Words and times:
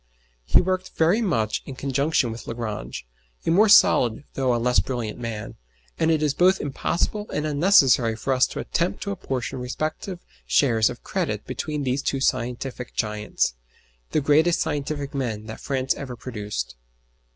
He 0.45 0.61
worked 0.61 0.97
very 0.97 1.21
much 1.21 1.61
in 1.67 1.75
conjunction 1.75 2.31
with 2.31 2.47
Lagrange, 2.47 3.05
a 3.45 3.51
more 3.51 3.69
solid 3.69 4.23
though 4.33 4.55
a 4.55 4.57
less 4.57 4.79
brilliant 4.79 5.19
man, 5.19 5.57
and 5.99 6.09
it 6.09 6.23
is 6.23 6.33
both 6.33 6.59
impossible 6.59 7.29
and 7.29 7.45
unnecessary 7.45 8.15
for 8.15 8.33
us 8.33 8.47
to 8.47 8.59
attempt 8.59 9.03
to 9.03 9.11
apportion 9.11 9.59
respective 9.59 10.19
shares 10.47 10.89
of 10.89 11.03
credit 11.03 11.45
between 11.45 11.83
these 11.83 12.01
two 12.01 12.19
scientific 12.19 12.95
giants, 12.95 13.53
the 14.09 14.21
greatest 14.21 14.59
scientific 14.59 15.13
men 15.13 15.45
that 15.45 15.59
France 15.61 15.93
ever 15.93 16.15
produced. 16.15 16.75